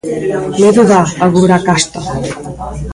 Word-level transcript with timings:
¡Medo 0.61 0.81
dá 0.91 1.01
agora 1.25 1.55
a 1.57 1.63
casta! 1.69 1.99